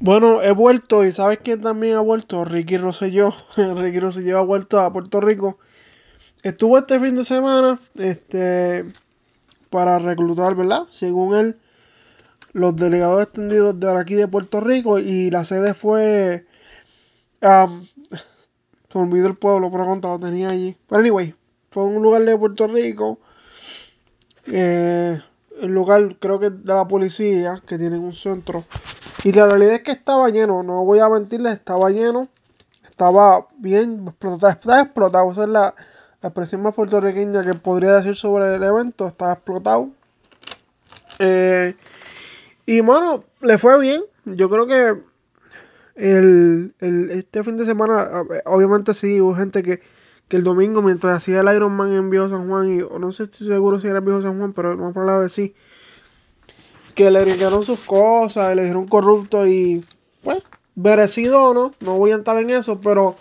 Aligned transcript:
Bueno, 0.00 0.42
he 0.42 0.52
vuelto 0.52 1.04
y 1.04 1.12
¿sabes 1.12 1.38
quién 1.42 1.60
también 1.60 1.96
ha 1.96 2.00
vuelto? 2.00 2.44
Ricky 2.44 2.76
Rosselló. 2.76 3.34
Ricky 3.56 3.98
Rosselló 3.98 4.38
ha 4.38 4.42
vuelto 4.42 4.78
a 4.80 4.92
Puerto 4.92 5.20
Rico. 5.20 5.58
Estuvo 6.44 6.78
este 6.78 7.00
fin 7.00 7.16
de 7.16 7.24
semana 7.24 7.80
este, 7.96 8.84
para 9.70 9.98
reclutar, 9.98 10.54
¿verdad? 10.54 10.84
Según 10.92 11.34
él, 11.34 11.56
los 12.52 12.76
delegados 12.76 13.24
extendidos 13.24 13.78
de 13.80 13.90
aquí 13.90 14.14
de 14.14 14.28
Puerto 14.28 14.60
Rico 14.60 15.00
y 15.00 15.30
la 15.30 15.44
sede 15.44 15.74
fue... 15.74 16.46
Um, 17.42 17.84
se 18.88 18.98
el 18.98 19.36
pueblo, 19.36 19.70
pero 19.70 19.84
contra 19.84 20.12
lo 20.12 20.18
tenía 20.18 20.50
allí. 20.50 20.76
Pero 20.88 21.00
anyway, 21.00 21.34
fue 21.70 21.84
un 21.84 22.02
lugar 22.02 22.24
de 22.24 22.38
Puerto 22.38 22.68
Rico. 22.68 23.18
Eh, 24.46 25.20
el 25.60 25.74
lugar 25.74 26.16
creo 26.18 26.38
que 26.38 26.50
de 26.50 26.74
la 26.74 26.86
policía, 26.86 27.60
que 27.66 27.76
tienen 27.78 28.00
un 28.00 28.14
centro. 28.14 28.64
Y 29.28 29.32
la 29.32 29.46
realidad 29.46 29.74
es 29.74 29.82
que 29.82 29.90
estaba 29.90 30.30
lleno, 30.30 30.62
no 30.62 30.86
voy 30.86 31.00
a 31.00 31.08
mentirles, 31.10 31.52
estaba 31.52 31.90
lleno. 31.90 32.28
Estaba 32.88 33.46
bien 33.58 34.06
explotado, 34.08 34.50
estaba 34.50 34.80
explotado. 34.80 35.32
Esa 35.32 35.42
es 35.42 35.48
la, 35.50 35.74
expresión 36.22 36.62
más 36.62 36.74
puertorriqueña 36.74 37.44
que 37.44 37.52
podría 37.52 37.96
decir 37.96 38.16
sobre 38.16 38.54
el 38.54 38.62
evento. 38.62 39.06
Estaba 39.06 39.34
explotado. 39.34 39.90
Eh, 41.18 41.76
y 42.64 42.80
bueno, 42.80 43.22
le 43.42 43.58
fue 43.58 43.78
bien. 43.78 44.02
Yo 44.24 44.48
creo 44.48 44.66
que 44.66 44.98
el, 45.96 46.74
este 46.80 47.44
fin 47.44 47.58
de 47.58 47.66
semana, 47.66 48.22
obviamente 48.46 48.94
sí, 48.94 49.20
hubo 49.20 49.34
gente 49.34 49.62
que, 49.62 49.82
que 50.26 50.38
el 50.38 50.42
domingo, 50.42 50.80
mientras 50.80 51.18
hacía 51.18 51.42
el 51.42 51.54
Iron 51.54 51.76
Man 51.76 51.92
en 51.92 52.08
Viejo 52.08 52.30
San 52.30 52.48
Juan, 52.48 52.72
y 52.72 52.78
no 52.78 53.12
sé 53.12 53.26
si 53.30 53.44
seguro 53.44 53.78
si 53.78 53.88
era 53.88 54.00
Viejo 54.00 54.22
San 54.22 54.38
Juan, 54.38 54.54
pero 54.54 54.74
por 54.94 55.22
que 55.22 55.28
sí, 55.28 55.54
que 56.98 57.12
le 57.12 57.24
dijeron 57.24 57.62
sus 57.62 57.78
cosas, 57.78 58.56
le 58.56 58.62
dijeron 58.62 58.88
corrupto 58.88 59.46
y, 59.46 59.84
pues, 60.24 60.42
merecido 60.74 61.50
o 61.50 61.54
no, 61.54 61.70
no 61.78 61.96
voy 61.96 62.10
a 62.10 62.16
entrar 62.16 62.38
en 62.38 62.50
eso, 62.50 62.80
pero 62.80 63.14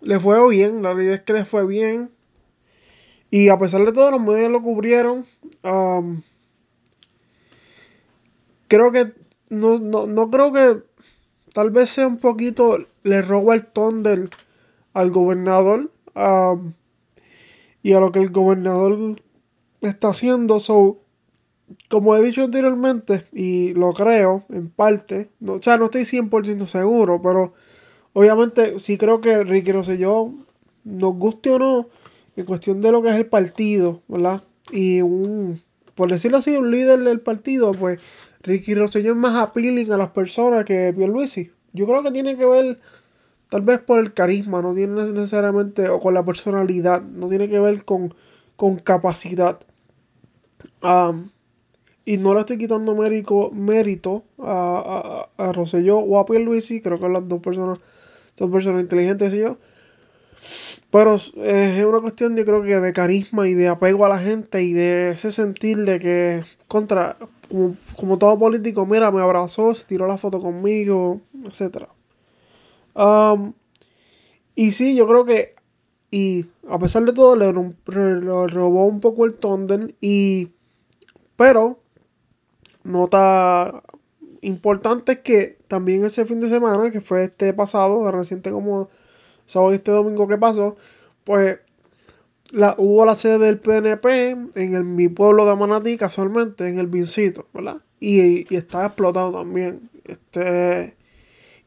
le 0.00 0.18
fue 0.18 0.48
bien, 0.48 0.82
la 0.82 0.92
realidad 0.94 1.14
es 1.14 1.20
que 1.20 1.32
le 1.32 1.44
fue 1.44 1.64
bien. 1.64 2.10
Y 3.30 3.50
a 3.50 3.56
pesar 3.56 3.84
de 3.84 3.92
todo, 3.92 4.10
los 4.10 4.20
medios 4.20 4.50
lo 4.50 4.62
cubrieron. 4.62 5.24
creo 8.66 8.90
que, 8.90 9.12
no, 9.48 9.78
no, 9.78 10.30
creo 10.32 10.52
que 10.52 10.82
tal 11.52 11.70
vez 11.70 11.88
sea 11.88 12.08
un 12.08 12.18
poquito, 12.18 12.84
le 13.04 13.22
roba 13.22 13.54
el 13.54 13.64
ton 13.64 14.02
del, 14.02 14.28
al 14.92 15.12
gobernador 15.12 15.92
y 17.80 17.92
a 17.92 18.00
lo 18.00 18.10
que 18.10 18.18
el 18.18 18.30
gobernador 18.30 19.14
está 19.82 20.08
haciendo. 20.08 20.58
So, 20.58 21.03
como 21.88 22.16
he 22.16 22.22
dicho 22.22 22.42
anteriormente, 22.42 23.24
y 23.32 23.72
lo 23.74 23.92
creo 23.92 24.44
en 24.50 24.68
parte, 24.68 25.30
no, 25.40 25.54
o 25.54 25.62
sea, 25.62 25.76
no 25.76 25.86
estoy 25.86 26.02
100% 26.02 26.66
seguro, 26.66 27.20
pero 27.22 27.54
obviamente 28.12 28.78
sí 28.78 28.98
creo 28.98 29.20
que 29.20 29.42
Ricky 29.44 29.72
Rosselló, 29.72 30.32
nos 30.84 31.14
guste 31.14 31.50
o 31.50 31.58
no, 31.58 31.88
en 32.36 32.44
cuestión 32.44 32.80
de 32.80 32.92
lo 32.92 33.02
que 33.02 33.08
es 33.10 33.16
el 33.16 33.26
partido, 33.26 34.00
¿verdad? 34.08 34.42
Y 34.72 35.00
un, 35.00 35.60
por 35.94 36.10
decirlo 36.10 36.38
así, 36.38 36.56
un 36.56 36.70
líder 36.70 37.00
del 37.00 37.20
partido, 37.20 37.72
pues 37.72 38.00
Ricky 38.42 38.74
Rosselló 38.74 39.12
es 39.12 39.16
más 39.16 39.36
appealing 39.36 39.90
a 39.92 39.96
las 39.96 40.10
personas 40.10 40.64
que 40.64 40.92
Pierluisi. 40.94 41.50
Yo 41.72 41.86
creo 41.86 42.02
que 42.02 42.10
tiene 42.12 42.36
que 42.36 42.44
ver, 42.44 42.78
tal 43.48 43.62
vez 43.62 43.80
por 43.80 43.98
el 43.98 44.12
carisma, 44.12 44.62
no 44.62 44.74
tiene 44.74 45.12
necesariamente, 45.12 45.88
o 45.88 45.98
con 46.00 46.14
la 46.14 46.24
personalidad, 46.24 47.02
no 47.02 47.28
tiene 47.28 47.48
que 47.48 47.58
ver 47.58 47.84
con, 47.84 48.14
con 48.56 48.76
capacidad. 48.76 49.60
Y 52.04 52.18
no 52.18 52.34
le 52.34 52.40
estoy 52.40 52.58
quitando 52.58 52.94
mérito, 52.94 53.50
mérito 53.50 54.24
a, 54.38 55.28
a, 55.36 55.48
a 55.48 55.52
Rosselló 55.52 55.98
o 55.98 56.18
a 56.18 56.26
Pierluisi, 56.26 56.80
creo 56.80 56.98
que 56.98 57.08
las 57.08 57.26
dos 57.26 57.40
personas 57.40 57.78
son 58.34 58.50
personas 58.50 58.82
inteligentes 58.82 59.32
y 59.34 59.38
yo. 59.38 59.58
Pero 60.94 61.16
es 61.16 61.84
una 61.84 62.00
cuestión, 62.00 62.36
yo 62.36 62.44
creo 62.44 62.62
que 62.62 62.78
de 62.78 62.92
carisma 62.92 63.48
y 63.48 63.54
de 63.54 63.66
apego 63.66 64.06
a 64.06 64.08
la 64.08 64.20
gente 64.20 64.62
y 64.62 64.72
de 64.72 65.10
ese 65.10 65.32
sentir 65.32 65.78
de 65.78 65.98
que, 65.98 66.44
contra, 66.68 67.16
como, 67.96 68.16
todo 68.16 68.38
político, 68.38 68.86
mira, 68.86 69.10
me 69.10 69.20
abrazó, 69.20 69.74
se 69.74 69.86
tiró 69.86 70.06
la 70.06 70.18
foto 70.18 70.38
conmigo, 70.38 71.20
etc. 71.46 71.88
y 74.54 74.70
sí, 74.70 74.94
yo 74.94 75.08
creo 75.08 75.24
que, 75.24 75.56
y 76.12 76.46
a 76.68 76.78
pesar 76.78 77.02
de 77.04 77.12
todo, 77.12 77.34
le, 77.34 77.50
robó 77.50 78.86
un 78.86 79.00
poco 79.00 79.24
el 79.24 79.34
Thunder 79.34 79.96
y, 80.00 80.50
pero, 81.34 81.80
nota 82.84 83.82
importante 84.42 85.12
es 85.12 85.18
que 85.20 85.58
también 85.68 86.04
ese 86.04 86.24
fin 86.24 86.40
de 86.40 86.48
semana, 86.48 86.90
que 86.90 87.00
fue 87.00 87.24
este 87.24 87.52
pasado, 87.54 88.10
reciente 88.12 88.50
como 88.50 88.88
sábado 89.46 89.72
y 89.72 89.76
este 89.76 89.90
domingo 89.90 90.28
que 90.28 90.38
pasó, 90.38 90.76
pues 91.24 91.58
la, 92.50 92.74
hubo 92.78 93.04
la 93.04 93.14
sede 93.14 93.38
del 93.38 93.58
PNP 93.58 94.30
en 94.54 94.74
el, 94.74 94.84
mi 94.84 95.08
pueblo 95.08 95.46
de 95.46 95.56
Manatí, 95.56 95.96
casualmente, 95.96 96.68
en 96.68 96.78
el 96.78 96.86
Vincito, 96.86 97.48
¿verdad? 97.52 97.82
Y, 98.00 98.52
y 98.52 98.56
estaba 98.56 98.86
explotado 98.86 99.32
también. 99.32 99.90
Este, 100.04 100.94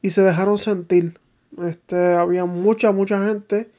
y 0.02 0.10
se 0.10 0.22
dejaron 0.22 0.58
sentir. 0.58 1.20
Este, 1.62 2.14
había 2.14 2.46
mucha, 2.46 2.92
mucha 2.92 3.26
gente. 3.28 3.70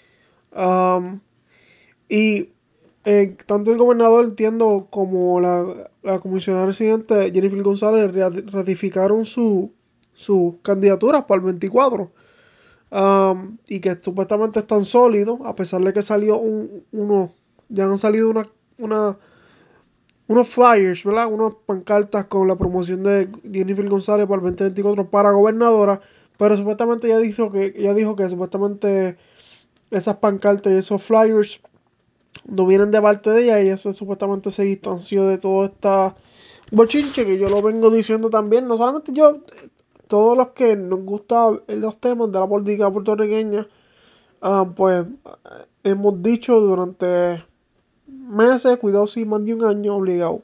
y 2.09 2.49
eh, 3.11 3.39
tanto 3.47 3.73
el 3.73 3.79
gobernador, 3.79 4.27
entiendo, 4.27 4.87
como 4.91 5.41
la, 5.41 5.91
la 6.03 6.21
comisionada 6.21 6.67
residente 6.67 7.33
Jennifer 7.33 7.63
González 7.63 8.15
ratificaron 8.53 9.25
su, 9.25 9.73
su 10.13 10.59
candidatura 10.61 11.27
para 11.27 11.39
el 11.39 11.47
24 11.47 12.13
y 13.67 13.81
que 13.81 13.99
supuestamente 13.99 14.59
están 14.59 14.85
sólidos, 14.85 15.41
a 15.47 15.55
pesar 15.55 15.81
de 15.81 15.95
que 15.95 16.03
salió 16.03 16.37
un, 16.37 16.85
uno, 16.93 17.33
ya 17.71 17.85
han 17.85 17.97
salido 17.97 18.29
una, 18.29 18.47
una, 18.77 19.17
unos 20.27 20.49
flyers, 20.51 21.03
¿verdad? 21.03 21.33
Unas 21.33 21.55
pancartas 21.65 22.27
con 22.27 22.47
la 22.47 22.57
promoción 22.57 23.05
de 23.05 23.31
Jennifer 23.51 23.89
González 23.89 24.27
para 24.27 24.43
el 24.43 24.49
2024 24.49 25.09
para 25.09 25.31
gobernadora, 25.31 26.03
pero 26.37 26.59
supuestamente 26.59 27.09
ya 27.09 27.17
dijo 27.17 27.51
que, 27.51 27.75
ya 27.75 27.95
dijo 27.95 28.17
que 28.17 28.29
supuestamente 28.29 29.17
esas 29.91 30.17
pancartas 30.19 30.75
y 30.75 30.77
esos 30.77 31.03
flyers 31.03 31.63
no 32.47 32.67
vienen 32.67 32.91
de 32.91 33.01
parte 33.01 33.31
de 33.31 33.45
ella 33.45 33.63
y 33.63 33.69
eso 33.69 33.93
supuestamente 33.93 34.51
se 34.51 34.65
distanció 34.65 35.27
de 35.27 35.39
todo 35.39 35.65
esta 35.65 36.15
bochinche 36.71 37.25
que 37.25 37.39
yo 37.39 37.49
lo 37.49 37.63
vengo 37.63 37.91
diciendo 37.91 38.31
también, 38.31 38.69
no 38.69 38.77
solamente 38.77 39.13
yo, 39.13 39.39
todos 40.07 40.37
los 40.37 40.49
que 40.49 40.77
nos 40.77 41.01
gustan 41.01 41.61
los 41.69 41.99
temas 41.99 42.33
de 42.33 42.41
la 42.41 42.47
política 42.47 42.91
puertorriqueña, 42.91 43.67
ah, 44.43 44.67
pues 44.75 45.07
hemos 45.85 46.23
dicho 46.23 46.61
durante 46.61 47.43
meses, 48.07 48.79
cuidado 48.79 49.07
si 49.07 49.25
más 49.25 49.45
de 49.45 49.55
un 49.55 49.65
año 49.65 49.97
obligado. 49.97 50.43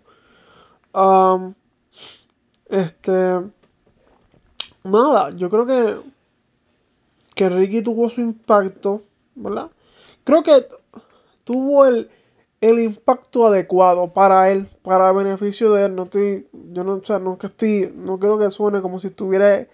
este. 2.68 3.40
Nada, 4.84 5.30
yo 5.30 5.48
creo 5.50 5.66
que. 5.66 6.14
Que 7.34 7.48
Ricky 7.48 7.82
tuvo 7.82 8.08
su 8.10 8.20
impacto, 8.20 9.02
¿verdad? 9.34 9.68
Creo 10.22 10.44
que 10.44 10.68
tuvo 11.44 11.86
el, 11.86 12.10
el 12.60 12.80
impacto 12.80 13.46
adecuado 13.46 14.12
para 14.12 14.50
él, 14.50 14.68
para 14.82 15.12
beneficio 15.12 15.72
de 15.72 15.86
él. 15.86 15.94
No 15.94 16.04
estoy, 16.04 16.48
yo 16.72 16.84
no, 16.84 16.94
o 16.94 17.02
sea, 17.02 17.20
que 17.38 17.46
estoy, 17.46 17.92
no 17.94 18.18
creo 18.18 18.38
que 18.38 18.50
suene 18.50 18.80
como 18.80 18.98
si 18.98 19.08
estuviera, 19.08 19.66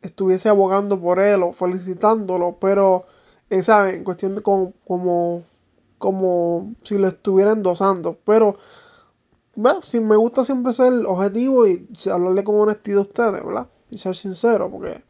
estuviese 0.00 0.48
abogando 0.48 0.98
por 1.00 1.20
él 1.20 1.42
o 1.42 1.52
felicitándolo, 1.52 2.56
pero, 2.60 3.04
eh, 3.50 3.62
¿saben? 3.62 3.96
En 3.96 4.04
cuestión 4.04 4.34
de 4.34 4.42
como, 4.42 4.72
como, 4.86 5.42
como 5.98 6.74
si 6.82 6.98
lo 6.98 7.08
estuviera 7.08 7.52
endosando. 7.52 8.16
Pero, 8.24 8.56
bueno, 9.54 9.82
si 9.82 10.00
me 10.00 10.16
gusta 10.16 10.44
siempre 10.44 10.72
ser 10.72 10.92
objetivo 11.06 11.66
y 11.66 11.86
hablarle 12.10 12.44
con 12.44 12.58
honestidad 12.60 13.00
a 13.00 13.02
ustedes, 13.02 13.44
¿verdad? 13.44 13.68
Y 13.90 13.98
ser 13.98 14.16
sincero, 14.16 14.70
porque 14.70 15.02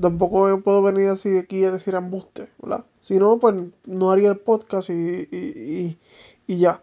tampoco 0.00 0.60
puedo 0.62 0.82
venir 0.82 1.08
así 1.08 1.38
aquí 1.38 1.64
a 1.64 1.72
decir 1.72 1.94
embuste, 1.94 2.48
¿verdad? 2.60 2.84
Si 3.00 3.18
no, 3.18 3.38
pues 3.38 3.54
no 3.84 4.10
haría 4.10 4.30
el 4.30 4.38
podcast 4.38 4.90
y, 4.90 5.98
y 6.46 6.58
ya. 6.58 6.82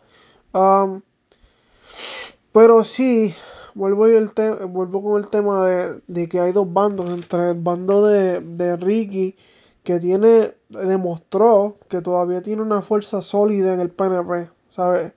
pero 2.51 2.83
sí, 2.83 3.35
vuelvo, 3.77 4.07
el 4.07 4.31
vuelvo 4.67 5.03
con 5.03 5.21
el 5.21 5.27
tema 5.27 5.65
de, 5.65 6.29
que 6.29 6.39
hay 6.39 6.51
dos 6.51 6.71
bandos. 6.71 7.09
Entre 7.09 7.51
el 7.51 7.59
bando 7.59 8.05
de, 8.05 8.41
de 8.41 8.77
Ricky, 8.77 9.35
que 9.83 9.99
tiene, 9.99 10.55
demostró 10.69 11.77
que 11.89 12.01
todavía 12.01 12.41
tiene 12.41 12.61
una 12.61 12.81
fuerza 12.81 13.21
sólida 13.21 13.73
en 13.73 13.79
el 13.79 13.89
PNP, 13.89 14.49
¿sabes? 14.69 15.13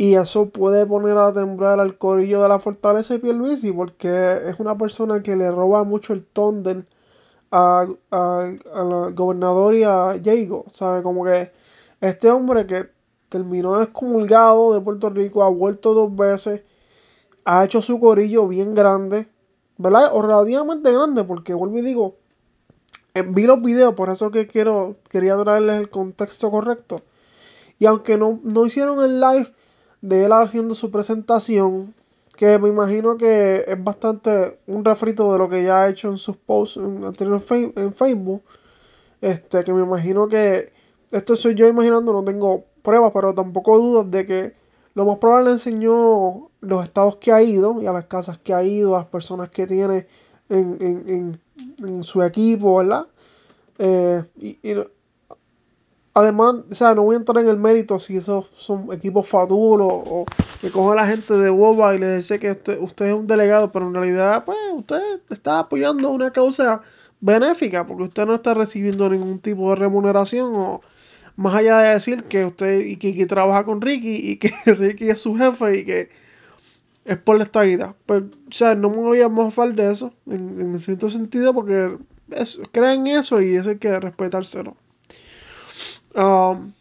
Y 0.00 0.14
eso 0.14 0.48
puede 0.48 0.86
poner 0.86 1.18
a 1.18 1.30
temblar 1.30 1.78
al 1.78 1.98
corillo 1.98 2.42
de 2.42 2.48
la 2.48 2.58
fortaleza 2.58 3.12
de 3.12 3.20
Pierluisi, 3.20 3.70
porque 3.70 4.40
es 4.46 4.58
una 4.58 4.74
persona 4.78 5.22
que 5.22 5.36
le 5.36 5.50
roba 5.50 5.84
mucho 5.84 6.14
el 6.14 6.24
ton 6.24 6.62
del, 6.62 6.86
al 7.50 7.98
gobernador 9.14 9.74
y 9.74 9.84
a 9.84 10.14
Diego, 10.14 10.64
¿sabes? 10.72 11.02
Como 11.02 11.22
que 11.26 11.50
este 12.00 12.30
hombre 12.30 12.66
que 12.66 12.88
terminó 13.28 13.82
excomulgado 13.82 14.72
de 14.72 14.80
Puerto 14.80 15.10
Rico, 15.10 15.42
ha 15.42 15.50
vuelto 15.50 15.92
dos 15.92 16.16
veces, 16.16 16.62
ha 17.44 17.62
hecho 17.66 17.82
su 17.82 18.00
corillo 18.00 18.48
bien 18.48 18.74
grande, 18.74 19.28
¿verdad? 19.76 20.12
O 20.14 20.22
relativamente 20.22 20.90
grande, 20.90 21.24
porque 21.24 21.52
vuelvo 21.52 21.76
y 21.76 21.82
digo, 21.82 22.16
eh, 23.12 23.20
vi 23.20 23.42
los 23.42 23.60
videos, 23.60 23.92
por 23.92 24.08
eso 24.08 24.30
que 24.30 24.46
quiero, 24.46 24.94
quería 25.10 25.36
traerles 25.36 25.78
el 25.78 25.90
contexto 25.90 26.50
correcto. 26.50 27.02
Y 27.78 27.84
aunque 27.84 28.16
no, 28.16 28.40
no 28.42 28.64
hicieron 28.64 29.04
el 29.04 29.20
live 29.20 29.59
de 30.00 30.24
él 30.24 30.32
haciendo 30.32 30.74
su 30.74 30.90
presentación, 30.90 31.94
que 32.36 32.58
me 32.58 32.68
imagino 32.68 33.16
que 33.16 33.64
es 33.66 33.84
bastante 33.84 34.58
un 34.66 34.84
refrito 34.84 35.32
de 35.32 35.38
lo 35.38 35.48
que 35.48 35.62
ya 35.62 35.82
ha 35.82 35.88
hecho 35.90 36.08
en 36.08 36.16
sus 36.16 36.36
posts 36.36 36.78
en, 36.78 37.04
en 37.04 37.92
Facebook, 37.92 38.42
este, 39.20 39.64
que 39.64 39.72
me 39.72 39.82
imagino 39.82 40.28
que 40.28 40.72
esto 41.10 41.36
soy 41.36 41.54
yo 41.54 41.68
imaginando, 41.68 42.12
no 42.12 42.24
tengo 42.24 42.64
pruebas, 42.82 43.12
pero 43.12 43.34
tampoco 43.34 43.78
dudas 43.78 44.10
de 44.10 44.26
que 44.26 44.54
lo 44.94 45.04
más 45.04 45.18
probable 45.18 45.46
le 45.46 45.52
enseñó 45.52 46.50
los 46.60 46.84
estados 46.84 47.16
que 47.16 47.32
ha 47.32 47.42
ido 47.42 47.80
y 47.82 47.86
a 47.86 47.92
las 47.92 48.04
casas 48.04 48.38
que 48.38 48.54
ha 48.54 48.62
ido, 48.62 48.94
a 48.96 49.00
las 49.00 49.08
personas 49.08 49.50
que 49.50 49.66
tiene 49.66 50.06
en, 50.48 51.40
su 52.02 52.22
equipo, 52.22 52.76
¿verdad? 52.76 53.06
Eh, 53.78 54.24
y, 54.36 54.74
además, 56.14 56.56
o 56.70 56.74
sea, 56.74 56.94
no 56.94 57.02
voy 57.02 57.14
a 57.14 57.18
entrar 57.18 57.38
en 57.42 57.48
el 57.48 57.56
mérito 57.56 57.98
si 57.98 58.16
esos 58.16 58.48
son 58.52 58.92
equipos 58.92 59.28
fatulos 59.28 59.88
o 59.90 60.24
que 60.60 60.70
coge 60.70 60.92
a 60.92 61.02
la 61.02 61.06
gente 61.06 61.34
de 61.34 61.50
Boba 61.50 61.94
y 61.94 61.98
le 61.98 62.16
dice 62.16 62.38
que 62.38 62.50
usted, 62.52 62.78
usted 62.80 63.06
es 63.06 63.14
un 63.14 63.26
delegado, 63.26 63.72
pero 63.72 63.86
en 63.86 63.94
realidad, 63.94 64.44
pues, 64.44 64.58
usted 64.74 65.00
está 65.30 65.60
apoyando 65.60 66.10
una 66.10 66.32
causa 66.32 66.82
benéfica 67.20 67.86
porque 67.86 68.04
usted 68.04 68.26
no 68.26 68.34
está 68.34 68.54
recibiendo 68.54 69.08
ningún 69.08 69.40
tipo 69.40 69.70
de 69.70 69.76
remuneración 69.76 70.54
o 70.54 70.80
más 71.36 71.54
allá 71.54 71.78
de 71.78 71.90
decir 71.90 72.24
que 72.24 72.44
usted 72.44 72.80
y 72.80 72.96
que, 72.96 73.26
trabaja 73.26 73.64
con 73.64 73.80
Ricky 73.80 74.30
y 74.30 74.36
que 74.36 74.52
Ricky 74.66 75.08
es 75.10 75.20
su 75.20 75.36
jefe 75.36 75.78
y 75.78 75.84
que 75.84 76.10
es 77.04 77.16
por 77.18 77.38
la 77.38 77.44
estabilidad. 77.44 77.96
Pues, 78.06 78.24
o 78.24 78.52
sea, 78.52 78.74
no 78.74 78.90
me 78.90 78.98
voy 78.98 79.20
a 79.20 79.28
mofar 79.28 79.74
de 79.74 79.90
eso, 79.90 80.12
en, 80.26 80.78
cierto 80.78 81.08
sentido, 81.10 81.54
porque 81.54 81.96
es, 82.30 82.60
creen 82.72 83.06
eso 83.06 83.40
y 83.40 83.54
eso 83.54 83.70
hay 83.70 83.78
que 83.78 83.98
respetárselo. 83.98 84.76
Um, 86.14 86.72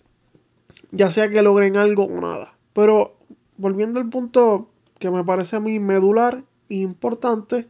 ya 0.91 1.11
sea 1.11 1.29
que 1.29 1.41
logren 1.41 1.77
algo 1.77 2.05
o 2.05 2.21
nada. 2.21 2.55
Pero 2.73 3.15
volviendo 3.57 3.99
al 3.99 4.09
punto 4.09 4.69
que 4.99 5.11
me 5.11 5.23
parece 5.23 5.55
a 5.55 5.59
mí 5.59 5.79
medular 5.79 6.43
e 6.69 6.75
importante, 6.75 7.67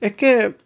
es 0.00 0.14
que, 0.14 0.56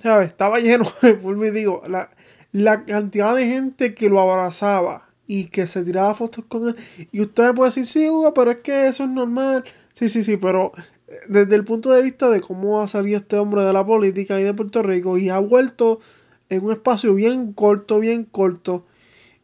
¿sabes? 0.00 0.28
Estaba 0.28 0.58
lleno, 0.60 0.86
vuelvo 1.22 1.44
y 1.46 1.50
digo, 1.50 1.82
la, 1.88 2.10
la 2.52 2.84
cantidad 2.84 3.34
de 3.34 3.46
gente 3.46 3.94
que 3.94 4.08
lo 4.08 4.20
abrazaba 4.20 5.08
y 5.26 5.44
que 5.46 5.66
se 5.66 5.84
tiraba 5.84 6.12
fotos 6.14 6.44
con 6.46 6.68
él. 6.68 6.76
Y 7.12 7.20
usted 7.20 7.44
me 7.44 7.54
puede 7.54 7.68
decir, 7.68 7.86
sí, 7.86 8.08
Hugo, 8.08 8.34
pero 8.34 8.50
es 8.50 8.58
que 8.58 8.88
eso 8.88 9.04
es 9.04 9.10
normal. 9.10 9.64
Sí, 9.94 10.08
sí, 10.08 10.24
sí, 10.24 10.36
pero 10.36 10.72
eh, 11.06 11.18
desde 11.28 11.54
el 11.54 11.64
punto 11.64 11.92
de 11.92 12.02
vista 12.02 12.28
de 12.30 12.40
cómo 12.40 12.82
ha 12.82 12.88
salido 12.88 13.18
este 13.18 13.36
hombre 13.36 13.62
de 13.62 13.72
la 13.72 13.86
política 13.86 14.40
y 14.40 14.42
de 14.42 14.54
Puerto 14.54 14.82
Rico 14.82 15.18
y 15.18 15.28
ha 15.28 15.38
vuelto 15.38 16.00
en 16.48 16.64
un 16.64 16.72
espacio 16.72 17.14
bien 17.14 17.52
corto, 17.52 18.00
bien 18.00 18.24
corto. 18.24 18.84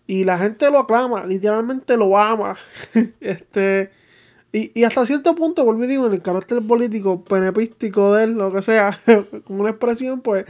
Y 0.06 0.24
la 0.24 0.38
gente 0.38 0.70
lo 0.70 0.78
aclama, 0.78 1.26
literalmente 1.26 1.96
lo 1.96 2.16
ama. 2.16 2.56
este. 3.20 3.90
Y, 4.52 4.72
y, 4.78 4.84
hasta 4.84 5.04
cierto 5.04 5.34
punto, 5.34 5.64
vuelvo 5.64 5.86
digo, 5.86 6.06
en 6.06 6.14
el 6.14 6.22
carácter 6.22 6.62
político, 6.66 7.22
penepístico 7.24 8.14
de 8.14 8.24
él, 8.24 8.32
lo 8.32 8.52
que 8.52 8.62
sea, 8.62 8.98
como 9.44 9.60
una 9.60 9.70
expresión, 9.70 10.20
pues 10.20 10.46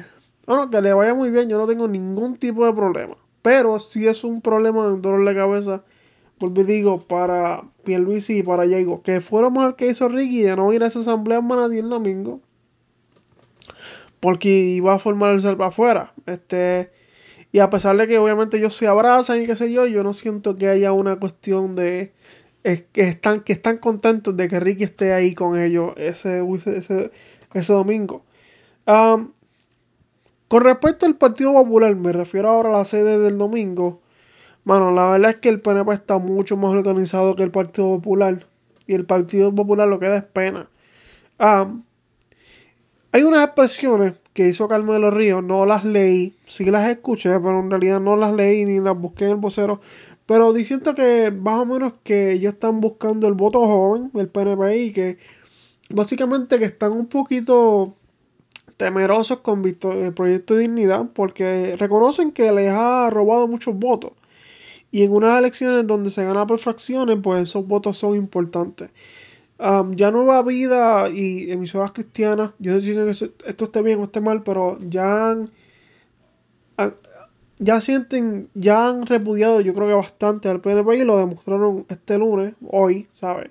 bueno, 0.46 0.70
que 0.70 0.80
le 0.80 0.92
vaya 0.92 1.12
muy 1.12 1.30
bien, 1.30 1.48
yo 1.48 1.58
no 1.58 1.66
tengo 1.66 1.88
ningún 1.88 2.36
tipo 2.36 2.64
de 2.64 2.72
problema. 2.72 3.16
Pero 3.42 3.78
si 3.80 4.06
es 4.06 4.22
un 4.24 4.40
problema 4.40 4.86
de 4.86 4.94
un 4.94 5.02
dolor 5.02 5.26
de 5.26 5.34
cabeza, 5.34 5.84
vuelvo 6.38 6.64
digo, 6.64 7.00
para 7.06 7.64
Pierluisi 7.84 8.38
y 8.38 8.42
para 8.42 8.62
Diego, 8.62 9.02
que 9.02 9.20
fuera 9.20 9.50
mejor 9.50 9.76
que 9.76 9.88
hizo 9.88 10.08
Ricky 10.08 10.42
de 10.42 10.56
no 10.56 10.72
ir 10.72 10.84
a 10.84 10.86
esa 10.86 11.00
asamblea 11.00 11.38
en 11.38 11.46
Manatí 11.46 11.78
el 11.78 11.88
domingo. 11.88 12.40
Porque 14.20 14.48
iba 14.48 14.94
a 14.94 14.98
formar 14.98 15.30
el 15.34 15.42
salva 15.42 15.68
afuera. 15.68 16.12
Este, 16.26 16.90
y 17.56 17.60
a 17.60 17.70
pesar 17.70 17.96
de 17.96 18.06
que 18.06 18.18
obviamente 18.18 18.58
ellos 18.58 18.76
se 18.76 18.86
abrazan 18.86 19.40
y 19.40 19.46
qué 19.46 19.56
sé 19.56 19.72
yo, 19.72 19.86
yo 19.86 20.02
no 20.02 20.12
siento 20.12 20.54
que 20.56 20.68
haya 20.68 20.92
una 20.92 21.16
cuestión 21.16 21.74
de 21.74 22.12
que 22.62 23.00
están, 23.00 23.40
que 23.40 23.54
están 23.54 23.78
contentos 23.78 24.36
de 24.36 24.46
que 24.46 24.60
Ricky 24.60 24.84
esté 24.84 25.14
ahí 25.14 25.34
con 25.34 25.58
ellos 25.58 25.94
ese, 25.96 26.42
ese, 26.66 27.10
ese 27.54 27.72
domingo. 27.72 28.26
Con 28.84 29.32
respecto 30.48 31.06
al 31.06 31.16
Partido 31.16 31.54
Popular, 31.54 31.96
me 31.96 32.12
refiero 32.12 32.50
ahora 32.50 32.68
a 32.68 32.72
la 32.72 32.84
sede 32.84 33.18
del 33.18 33.38
domingo. 33.38 34.02
Bueno, 34.64 34.92
la 34.92 35.08
verdad 35.08 35.30
es 35.30 35.36
que 35.36 35.48
el 35.48 35.62
PNP 35.62 35.94
está 35.94 36.18
mucho 36.18 36.58
más 36.58 36.72
organizado 36.72 37.36
que 37.36 37.42
el 37.42 37.52
Partido 37.52 37.88
Popular. 37.88 38.38
Y 38.86 38.92
el 38.92 39.06
Partido 39.06 39.54
Popular 39.54 39.88
lo 39.88 39.98
que 39.98 40.08
da 40.08 40.18
es 40.18 40.24
pena. 40.24 40.68
Hay 43.16 43.22
unas 43.22 43.44
expresiones 43.44 44.12
que 44.34 44.46
hizo 44.46 44.68
Carmelo 44.68 45.10
Ríos, 45.10 45.42
no 45.42 45.64
las 45.64 45.86
leí, 45.86 46.34
sí 46.46 46.66
las 46.66 46.86
escuché, 46.90 47.30
pero 47.40 47.60
en 47.60 47.70
realidad 47.70 47.98
no 47.98 48.14
las 48.14 48.34
leí 48.34 48.66
ni 48.66 48.78
las 48.78 48.94
busqué 48.94 49.24
en 49.24 49.30
el 49.30 49.36
vocero. 49.36 49.80
Pero 50.26 50.52
diciendo 50.52 50.94
que 50.94 51.30
más 51.30 51.60
o 51.60 51.64
menos 51.64 51.94
que 52.04 52.32
ellos 52.32 52.52
están 52.52 52.82
buscando 52.82 53.26
el 53.26 53.32
voto 53.32 53.60
joven, 53.60 54.10
el 54.16 54.28
PNP, 54.28 54.82
y 54.82 54.92
que 54.92 55.16
básicamente 55.88 56.58
que 56.58 56.66
están 56.66 56.92
un 56.92 57.06
poquito 57.06 57.94
temerosos 58.76 59.38
con 59.38 59.64
el 59.64 60.12
proyecto 60.12 60.54
de 60.54 60.60
dignidad 60.60 61.06
porque 61.14 61.74
reconocen 61.78 62.32
que 62.32 62.52
les 62.52 62.70
ha 62.70 63.08
robado 63.08 63.48
muchos 63.48 63.74
votos. 63.74 64.12
Y 64.90 65.04
en 65.04 65.12
unas 65.12 65.38
elecciones 65.38 65.86
donde 65.86 66.10
se 66.10 66.22
gana 66.22 66.46
por 66.46 66.58
fracciones, 66.58 67.18
pues 67.22 67.44
esos 67.44 67.66
votos 67.66 67.96
son 67.96 68.14
importantes. 68.14 68.90
Ya 69.58 70.10
Nueva 70.10 70.42
Vida 70.42 71.08
y 71.08 71.50
emisoras 71.50 71.92
cristianas, 71.92 72.52
yo 72.58 72.74
no 72.74 72.80
sé 72.80 73.14
si 73.14 73.32
esto 73.46 73.64
esté 73.64 73.82
bien 73.82 74.00
o 74.00 74.04
esté 74.04 74.20
mal, 74.20 74.42
pero 74.42 74.78
ya 74.80 75.30
han, 75.30 75.50
ya 77.58 77.80
sienten, 77.80 78.50
ya 78.54 78.88
han 78.88 79.06
repudiado 79.06 79.60
yo 79.60 79.72
creo 79.72 79.88
que 79.88 79.94
bastante 79.94 80.48
al 80.48 80.60
PNP 80.60 80.98
y 80.98 81.04
lo 81.04 81.16
demostraron 81.18 81.86
este 81.88 82.18
lunes, 82.18 82.54
hoy, 82.70 83.08
¿sabes? 83.14 83.50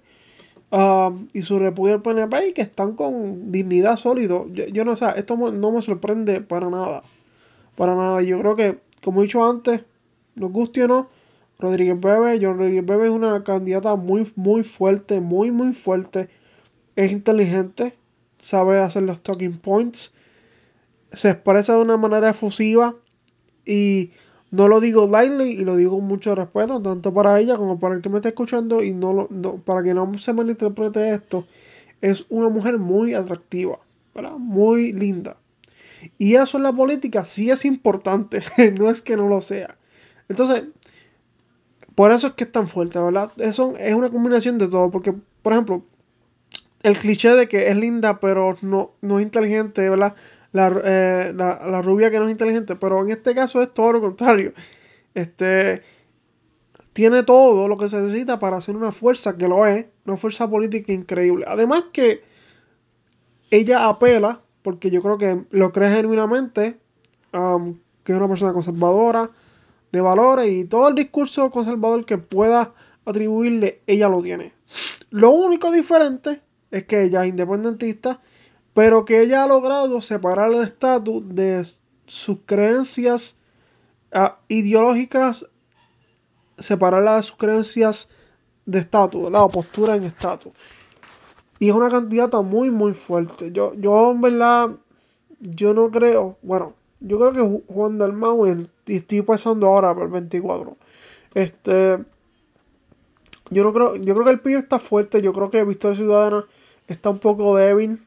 y 1.34 1.42
su 1.44 1.60
repudio 1.60 1.96
al 1.96 2.02
PNP 2.02 2.50
y 2.50 2.54
que 2.54 2.62
están 2.62 2.96
con 2.96 3.52
dignidad 3.52 3.96
sólido. 3.96 4.48
Yo, 4.52 4.84
no 4.84 4.98
sé, 4.98 5.06
esto 5.16 5.38
no 5.38 5.72
me 5.72 5.82
sorprende 5.82 6.42
para 6.42 6.70
nada. 6.70 7.02
Para 7.76 7.96
nada. 7.96 8.22
Yo 8.22 8.38
creo 8.40 8.56
que, 8.56 8.80
como 9.02 9.22
he 9.22 9.24
dicho 9.24 9.48
antes, 9.48 9.84
nos 10.36 10.52
guste 10.52 10.84
o 10.84 10.88
no, 10.88 11.10
Rodríguez 11.60 12.00
Bebe, 12.00 12.40
John 12.42 12.58
Rodríguez 12.58 12.86
Bebe 12.86 13.06
es 13.06 13.12
una 13.12 13.44
candidata 13.44 13.96
muy, 13.96 14.32
muy 14.36 14.64
fuerte, 14.64 15.22
muy, 15.22 15.52
muy 15.52 15.74
fuerte. 15.74 16.30
Es 16.96 17.12
inteligente, 17.12 17.94
sabe 18.38 18.80
hacer 18.80 19.04
los 19.04 19.22
talking 19.22 19.58
points, 19.58 20.14
se 21.14 21.30
expresa 21.30 21.76
de 21.76 21.82
una 21.82 21.98
manera 21.98 22.30
efusiva 22.30 22.96
y 23.66 24.12
no 24.52 24.68
lo 24.68 24.80
digo 24.80 25.08
lightly 25.08 25.52
y 25.52 25.66
lo 25.66 25.76
digo 25.76 25.98
con 25.98 26.06
mucho 26.06 26.36
respeto, 26.36 26.82
tanto 26.82 27.14
para 27.14 27.40
ella 27.40 27.58
como 27.58 27.80
para 27.80 27.96
el 27.96 28.02
que 28.02 28.10
me 28.10 28.18
está 28.18 28.30
escuchando 28.30 28.84
y 28.84 28.94
no, 28.94 29.14
lo, 29.14 29.58
para 29.58 29.84
que 29.84 29.94
no 29.94 30.18
se 30.18 30.34
malinterprete 30.34 31.12
esto. 31.12 31.46
Es 32.02 32.26
una 32.30 32.50
mujer 32.50 32.78
muy 32.78 33.14
atractiva, 33.14 33.80
¿verdad? 34.14 34.38
Muy 34.38 34.94
linda. 34.94 35.38
Y 36.18 36.36
eso 36.36 36.58
en 36.58 36.64
la 36.64 36.74
política 36.74 37.26
sí 37.26 37.50
es 37.50 37.66
importante, 37.66 38.44
no 38.78 38.90
es 38.90 39.02
que 39.02 39.18
no 39.18 39.28
lo 39.28 39.42
sea. 39.42 39.78
Entonces, 40.30 40.64
por 41.96 42.12
eso 42.12 42.28
es 42.28 42.34
que 42.34 42.44
es 42.44 42.52
tan 42.52 42.68
fuerte, 42.68 43.00
¿verdad? 43.00 43.32
Eso 43.38 43.76
es 43.78 43.96
una 43.96 44.10
combinación 44.10 44.58
de 44.58 44.68
todo, 44.68 44.92
porque, 44.92 45.14
por 45.42 45.54
ejemplo, 45.54 45.84
el 46.84 46.98
cliché 46.98 47.30
de 47.30 47.48
que 47.48 47.70
es 47.70 47.78
linda 47.78 48.20
pero 48.20 48.56
no, 48.62 48.92
no 49.02 49.18
es 49.18 49.26
inteligente, 49.26 49.90
¿verdad? 49.90 50.14
Eh, 50.54 51.34
la, 51.36 51.82
rubia 51.82 52.12
que 52.12 52.20
no 52.20 52.26
es 52.26 52.32
inteligente, 52.32 52.76
pero 52.76 53.02
en 53.02 53.12
este 53.12 53.36
caso 53.36 53.62
es 53.62 53.74
todo 53.74 53.94
lo 53.94 54.02
contrario. 54.02 54.54
Este 55.14 55.82
tiene 56.94 57.24
todo 57.24 57.68
lo 57.68 57.78
que 57.78 57.90
se 57.90 58.00
necesita 58.00 58.40
para 58.40 58.58
hacer 58.58 58.76
una 58.76 58.94
fuerza 58.94 59.36
que 59.36 59.50
lo 59.50 59.66
es, 59.66 59.86
una 60.06 60.16
fuerza 60.16 60.50
política 60.50 60.94
increíble. 60.94 61.46
Además 61.48 61.86
que 61.92 62.22
ella 63.52 63.90
apela, 63.90 64.42
porque 64.62 64.90
yo 64.90 65.02
creo 65.02 65.18
que 65.18 65.44
lo 65.52 65.74
cree 65.74 65.90
genuinamente, 65.90 66.78
que 67.32 68.14
es 68.14 68.18
una 68.18 68.30
persona 68.30 68.54
conservadora, 68.54 69.30
de 69.96 70.02
valores 70.02 70.52
y 70.52 70.66
todo 70.66 70.90
el 70.90 70.96
discurso 70.96 71.50
conservador 71.50 72.06
que 72.06 72.18
pueda 72.18 72.74
atribuirle, 73.06 73.82
ella 73.88 74.10
lo 74.10 74.22
tiene. 74.22 74.54
Lo 75.10 75.32
único 75.32 75.72
diferente 75.72 76.42
es 76.72 76.84
que 76.86 77.04
ella 77.04 77.24
es 77.24 77.30
independentista 77.30 78.20
pero 78.76 79.06
que 79.06 79.22
ella 79.22 79.46
ha 79.46 79.48
logrado 79.48 80.02
separar 80.02 80.52
el 80.52 80.62
estatus 80.62 81.24
de 81.34 81.66
sus 82.08 82.40
creencias 82.46 83.38
ah, 84.12 84.38
ideológicas, 84.50 85.50
separarla 86.60 87.16
de 87.16 87.24
sus 87.24 87.38
creencias 87.38 88.10
de 88.66 88.80
estatus, 88.80 89.32
la 89.32 89.48
postura 89.48 89.96
en 89.96 90.04
estatus. 90.04 90.52
Y 91.58 91.70
es 91.70 91.74
una 91.74 91.90
candidata 91.90 92.42
muy, 92.42 92.70
muy 92.70 92.94
fuerte. 92.94 93.50
Yo, 93.54 93.74
yo 93.76 94.12
en 94.12 94.20
verdad, 94.20 94.72
yo 95.40 95.74
no 95.74 95.90
creo, 95.90 96.38
bueno, 96.42 96.74
yo 97.00 97.20
creo 97.20 97.34
que 97.34 97.74
Juan 97.74 97.98
Dalmau, 97.98 98.48
y 98.48 98.96
estoy 98.96 99.22
pasando 99.22 99.68
ahora 99.68 99.94
por 99.94 100.04
el 100.04 100.10
24. 100.10 100.78
Este, 101.34 102.04
yo 103.50 103.64
no 103.64 103.74
creo, 103.74 103.96
yo 103.98 104.14
creo 104.14 104.26
que 104.26 104.32
el 104.32 104.40
PIB 104.40 104.58
está 104.58 104.80
fuerte, 104.80 105.22
yo 105.22 105.34
creo 105.34 105.50
que 105.50 105.64
Victoria 105.64 105.96
Ciudadana 105.96 106.46
está 106.88 107.10
un 107.10 107.20
poco 107.20 107.56
débil. 107.56 108.02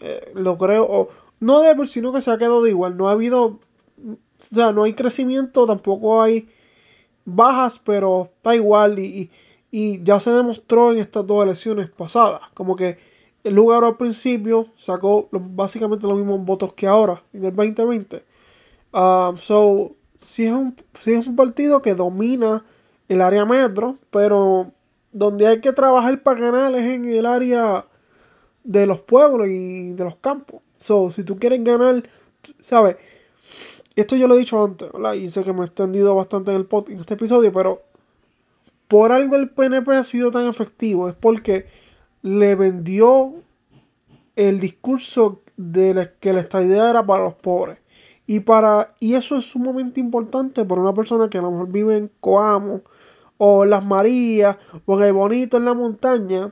Eh, 0.00 0.32
lo 0.34 0.58
creo. 0.58 1.08
no 1.40 1.60
de 1.60 1.86
sino 1.86 2.12
que 2.12 2.20
se 2.20 2.30
ha 2.30 2.38
quedado 2.38 2.66
igual. 2.66 2.96
No 2.96 3.08
ha 3.08 3.12
habido, 3.12 3.44
o 3.44 4.18
sea, 4.38 4.72
no 4.72 4.82
hay 4.84 4.94
crecimiento, 4.94 5.66
tampoco 5.66 6.22
hay 6.22 6.48
bajas, 7.24 7.78
pero 7.78 8.30
está 8.36 8.54
igual 8.54 8.98
y, 8.98 9.30
y 9.70 10.02
ya 10.02 10.20
se 10.20 10.30
demostró 10.30 10.92
en 10.92 10.98
estas 10.98 11.26
dos 11.26 11.44
elecciones 11.44 11.90
pasadas. 11.90 12.42
Como 12.54 12.76
que 12.76 12.98
el 13.44 13.54
lugar 13.54 13.84
al 13.84 13.96
principio 13.96 14.68
sacó 14.76 15.28
básicamente 15.30 16.06
los 16.06 16.18
mismos 16.18 16.44
votos 16.44 16.72
que 16.72 16.86
ahora, 16.86 17.22
en 17.32 17.44
el 17.44 17.54
2020. 17.54 18.24
Um, 18.92 19.36
so, 19.36 19.94
sí 20.16 20.46
es, 20.46 20.52
un, 20.52 20.74
es 21.04 21.26
un 21.26 21.36
partido 21.36 21.82
que 21.82 21.94
domina 21.94 22.64
el 23.08 23.20
área 23.20 23.44
metro, 23.44 23.98
pero 24.10 24.72
donde 25.12 25.46
hay 25.46 25.60
que 25.60 25.72
trabajar 25.72 26.22
para 26.22 26.40
ganar 26.40 26.74
es 26.74 26.90
en 26.90 27.04
el 27.04 27.26
área 27.26 27.86
de 28.64 28.86
los 28.86 29.00
pueblos 29.00 29.48
y 29.48 29.92
de 29.92 30.04
los 30.04 30.16
campos. 30.16 30.62
So, 30.78 31.10
si 31.10 31.22
tú 31.22 31.38
quieres 31.38 31.62
ganar, 31.62 32.02
¿sabes? 32.60 32.96
Esto 33.94 34.16
yo 34.16 34.26
lo 34.26 34.34
he 34.34 34.38
dicho 34.38 34.62
antes, 34.64 34.90
¿verdad? 34.90 35.14
Y 35.14 35.30
sé 35.30 35.44
que 35.44 35.52
me 35.52 35.62
he 35.62 35.66
extendido 35.66 36.14
bastante 36.14 36.50
en, 36.50 36.56
el 36.56 36.66
pod, 36.66 36.88
en 36.90 37.00
este 37.00 37.14
episodio, 37.14 37.52
pero 37.52 37.82
por 38.88 39.12
algo 39.12 39.36
el 39.36 39.50
PNP 39.50 39.92
ha 39.94 40.04
sido 40.04 40.30
tan 40.30 40.46
efectivo. 40.46 41.08
Es 41.08 41.14
porque 41.14 41.66
le 42.24 42.54
vendió 42.54 43.34
el 44.34 44.58
discurso 44.58 45.42
de 45.58 46.10
que 46.20 46.32
la 46.32 46.40
idea 46.62 46.88
era 46.88 47.04
para 47.04 47.24
los 47.24 47.34
pobres. 47.34 47.78
Y, 48.26 48.40
para, 48.40 48.94
y 48.98 49.12
eso 49.12 49.36
es 49.36 49.44
sumamente 49.44 50.00
importante 50.00 50.64
para 50.64 50.80
una 50.80 50.94
persona 50.94 51.28
que 51.28 51.36
a 51.36 51.42
lo 51.42 51.50
mejor 51.50 51.68
vive 51.68 51.98
en 51.98 52.10
Coamo 52.20 52.80
o 53.36 53.66
Las 53.66 53.84
Marías 53.84 54.56
o 54.86 54.96
en 54.96 55.04
el 55.04 55.12
Bonito 55.12 55.58
en 55.58 55.66
la 55.66 55.74
montaña, 55.74 56.50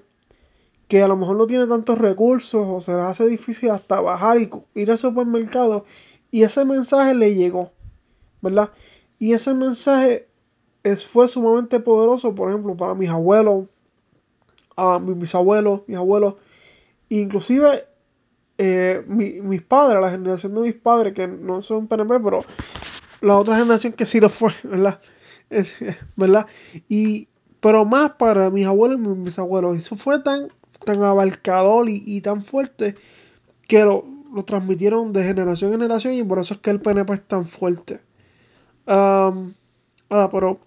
que 0.89 1.03
a 1.03 1.09
lo 1.09 1.17
mejor 1.17 1.37
no 1.39 1.47
tiene 1.47 1.67
tantos 1.67 1.97
recursos 1.97 2.67
o 2.69 2.83
se 2.83 2.93
le 2.93 3.01
hace 3.01 3.27
difícil 3.27 3.71
hasta 3.71 3.99
bajar 3.99 4.43
y 4.43 4.51
ir 4.75 4.91
al 4.91 4.99
supermercado. 4.99 5.87
Y 6.31 6.43
ese 6.43 6.67
mensaje 6.67 7.15
le 7.15 7.35
llegó, 7.35 7.73
¿verdad? 8.43 8.73
Y 9.19 9.33
ese 9.33 9.55
mensaje 9.55 10.29
es, 10.83 11.07
fue 11.07 11.29
sumamente 11.29 11.81
poderoso, 11.81 12.35
por 12.35 12.51
ejemplo, 12.51 12.77
para 12.77 12.93
mis 12.93 13.09
abuelos, 13.09 13.69
a 14.77 14.99
mis, 14.99 15.35
abuelos, 15.35 15.83
mis 15.87 15.97
abuelos, 15.97 16.35
inclusive 17.09 17.85
eh, 18.59 19.03
mis 19.07 19.63
padres, 19.63 20.01
la 20.01 20.11
generación 20.11 20.55
de 20.55 20.61
mis 20.61 20.75
padres, 20.75 21.15
que 21.15 21.27
no 21.27 21.63
son 21.63 21.87
PNP, 21.89 22.21
pero 22.21 22.45
la 23.21 23.39
otra 23.39 23.57
generación 23.57 23.93
que 23.93 24.07
sí 24.07 24.21
lo 24.21 24.29
fue, 24.29 24.53
¿verdad? 24.63 25.01
¿verdad? 26.17 26.47
Y, 26.89 27.29
pero 27.61 27.85
más 27.85 28.13
para 28.13 28.51
mis 28.51 28.67
abuelos 28.67 28.99
y 28.99 29.01
mis 29.01 29.39
abuelos. 29.39 29.79
Eso 29.79 29.97
fue 29.97 30.21
tan, 30.21 30.49
tan 30.85 31.03
abarcador 31.03 31.89
y, 31.89 32.21
tan 32.21 32.43
fuerte 32.43 32.97
que 33.69 33.85
lo, 33.85 34.05
transmitieron 34.45 35.13
de 35.13 35.25
generación 35.25 35.73
en 35.73 35.81
generación 35.81 36.15
y 36.15 36.25
por 36.25 36.39
eso 36.39 36.55
es 36.55 36.61
que 36.61 36.71
el 36.71 36.81
PNP 36.81 37.13
es 37.15 37.27
tan 37.27 37.45
fuerte. 37.45 38.01
Um, 38.87 39.55
pero 40.09 40.59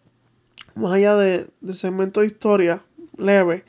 más 0.75 0.93
allá 0.93 1.15
de, 1.15 1.47
del 1.61 1.75
segmento 1.75 2.21
de 2.21 2.27
historia 2.27 2.81
leve, 3.17 3.65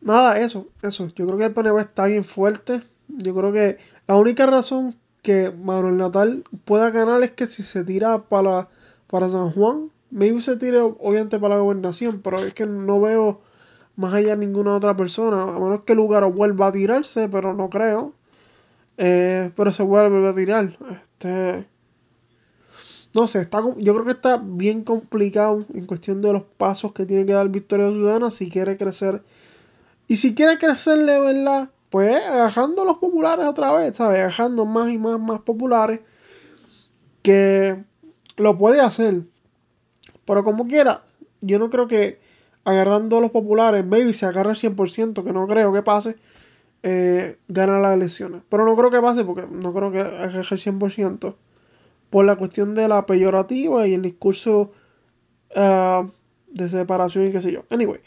nada, 0.00 0.38
eso, 0.40 0.68
eso. 0.82 1.08
Yo 1.14 1.26
creo 1.26 1.38
que 1.38 1.44
el 1.46 1.54
PNP 1.54 1.80
está 1.80 2.06
bien 2.06 2.24
fuerte. 2.24 2.82
Yo 3.08 3.34
creo 3.34 3.52
que 3.52 3.78
la 4.06 4.16
única 4.16 4.46
razón 4.46 4.96
que 5.22 5.50
Manuel 5.50 5.96
Natal 5.96 6.44
pueda 6.64 6.90
ganar 6.90 7.22
es 7.22 7.32
que 7.32 7.46
si 7.46 7.62
se 7.62 7.84
tira 7.84 8.18
para, 8.28 8.68
para 9.08 9.28
San 9.28 9.50
Juan, 9.50 9.90
maybe 10.10 10.40
se 10.40 10.56
tire 10.56 10.78
obviamente 10.80 11.38
para 11.38 11.56
la 11.56 11.60
gobernación, 11.60 12.20
pero 12.22 12.38
es 12.38 12.54
que 12.54 12.66
no 12.66 13.00
veo 13.00 13.40
más 13.96 14.14
allá 14.14 14.36
ninguna 14.36 14.76
otra 14.76 14.96
persona, 14.96 15.42
a 15.42 15.58
menos 15.58 15.82
que 15.82 15.92
el 15.94 15.98
lugar 15.98 16.24
vuelva 16.32 16.68
a 16.68 16.72
tirarse, 16.72 17.28
pero 17.28 17.54
no 17.54 17.70
creo. 17.70 18.12
Eh, 18.98 19.50
pero 19.56 19.72
se 19.72 19.82
vuelve 19.82 20.28
a 20.28 20.34
tirar. 20.34 20.78
Este, 20.90 21.66
no 23.14 23.28
sé, 23.28 23.40
está, 23.40 23.62
yo 23.78 23.94
creo 23.94 24.04
que 24.04 24.12
está 24.12 24.36
bien 24.36 24.84
complicado 24.84 25.64
en 25.72 25.86
cuestión 25.86 26.20
de 26.22 26.32
los 26.32 26.42
pasos 26.42 26.92
que 26.92 27.06
tiene 27.06 27.24
que 27.26 27.32
dar 27.32 27.48
Victoria 27.48 27.90
Ciudadana 27.90 28.30
si 28.30 28.50
quiere 28.50 28.76
crecer. 28.76 29.22
Y 30.08 30.16
si 30.16 30.34
quiere 30.34 30.58
crecerle, 30.58 31.18
¿verdad? 31.18 31.70
Pues 31.90 32.24
agajando 32.26 32.84
los 32.84 32.98
populares 32.98 33.46
otra 33.46 33.72
vez, 33.72 33.96
¿sabes? 33.96 34.20
Agajando 34.20 34.64
más 34.64 34.90
y 34.90 34.98
más, 34.98 35.18
más 35.18 35.40
populares. 35.40 36.00
Que 37.22 37.76
lo 38.36 38.56
puede 38.56 38.80
hacer. 38.80 39.22
Pero 40.24 40.44
como 40.44 40.66
quiera, 40.66 41.02
yo 41.40 41.58
no 41.58 41.70
creo 41.70 41.88
que 41.88 42.20
agarrando 42.64 43.18
a 43.18 43.20
los 43.20 43.30
populares, 43.30 43.84
maybe 43.86 44.12
se 44.12 44.26
agarra 44.26 44.50
el 44.50 44.56
100%, 44.56 45.22
que 45.24 45.32
no 45.32 45.46
creo 45.46 45.72
que 45.72 45.82
pase, 45.82 46.16
eh, 46.82 47.38
gana 47.48 47.78
las 47.78 47.94
elecciones. 47.94 48.42
Pero 48.48 48.64
no 48.64 48.76
creo 48.76 48.90
que 48.90 49.00
pase 49.00 49.24
porque 49.24 49.46
no 49.48 49.72
creo 49.72 49.92
que 49.92 50.00
agarre 50.00 50.38
el 50.38 50.44
100%. 50.44 51.36
Por 52.10 52.24
la 52.24 52.36
cuestión 52.36 52.74
de 52.74 52.88
la 52.88 53.06
peyorativa 53.06 53.86
y 53.86 53.94
el 53.94 54.02
discurso 54.02 54.72
uh, 55.56 56.08
de 56.48 56.68
separación 56.68 57.26
y 57.26 57.32
qué 57.32 57.40
sé 57.40 57.52
yo. 57.52 57.64
Anyway. 57.70 58.00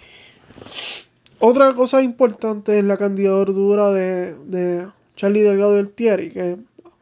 Otra 1.41 1.73
cosa 1.73 2.01
importante 2.01 2.79
es 2.79 2.83
la 2.83 2.97
candidatura 2.97 3.91
de, 3.91 4.35
de 4.45 4.87
Charlie 5.15 5.41
Delgado 5.41 5.77
y 5.77 5.79
el 5.79 5.89
Thierry, 5.89 6.31
que 6.31 6.57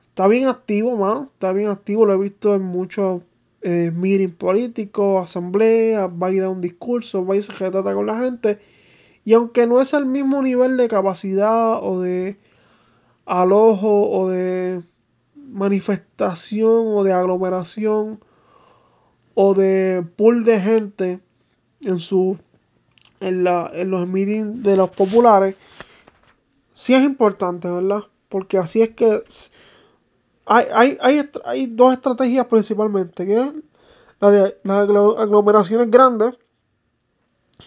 está 0.10 0.28
bien 0.28 0.48
activo, 0.48 0.96
mano. 0.96 1.30
Está 1.34 1.54
bien 1.54 1.70
activo, 1.70 2.06
lo 2.06 2.14
he 2.14 2.18
visto 2.18 2.54
en 2.54 2.62
muchos 2.62 3.24
eh, 3.64 3.92
meeting 3.92 4.30
político, 4.30 5.20
asamblea, 5.20 6.06
va 6.06 6.28
a 6.28 6.32
dar 6.34 6.50
un 6.50 6.62
discurso, 6.62 7.26
va 7.26 7.36
a 7.36 7.42
se 7.42 7.52
trata 7.52 7.96
con 7.96 8.06
la 8.06 8.20
gente. 8.20 8.60
Y 9.26 9.34
aunque 9.34 9.66
no 9.66 9.82
es 9.82 9.94
el 9.94 10.06
mismo 10.06 10.44
nivel 10.44 10.78
de 10.78 10.88
capacidad 10.88 11.84
o 11.84 12.00
de 12.00 12.38
alojo 13.26 14.10
o 14.10 14.30
de 14.30 14.84
manifestación 15.36 16.88
o 16.96 17.04
de 17.04 17.12
aglomeración 17.12 18.20
o 19.34 19.54
de 19.56 20.04
pool 20.16 20.44
de 20.44 20.62
gente 20.62 21.20
en 21.82 21.98
su 21.98 22.38
en, 23.20 23.44
la, 23.44 23.72
en 23.74 23.92
los 23.92 24.08
meetings 24.08 24.64
de 24.64 24.78
los 24.78 24.90
populares, 24.90 25.56
sí 26.74 26.94
es 26.94 27.04
importante, 27.04 27.70
¿verdad? 27.70 28.04
Porque 28.30 28.58
así 28.58 28.82
es 28.82 28.96
que 28.96 29.24
hay, 30.46 30.98
hay, 31.02 31.66
dos 31.68 31.94
estrategias 31.94 32.46
principalmente, 32.48 33.26
que 33.26 33.42
es 33.42 33.48
la 34.20 34.32
de 34.32 34.58
las 34.64 34.88
aglomeraciones 34.88 35.92
grandes, 35.92 36.38